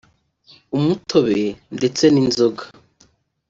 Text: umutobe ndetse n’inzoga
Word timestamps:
umutobe 0.77 1.41
ndetse 1.77 2.03
n’inzoga 2.09 2.63